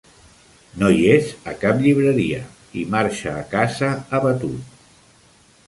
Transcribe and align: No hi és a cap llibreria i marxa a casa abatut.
No 0.83 0.87
hi 0.93 1.03
és 1.15 1.27
a 1.51 1.53
cap 1.65 1.83
llibreria 1.83 2.41
i 2.81 2.87
marxa 2.95 3.37
a 3.45 3.47
casa 3.55 3.93
abatut. 4.21 4.77